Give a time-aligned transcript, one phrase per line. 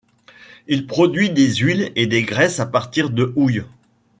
[0.67, 3.61] Il produit des huiles et des graisses à partir de houille.